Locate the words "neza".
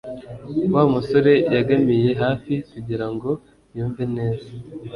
4.15-4.49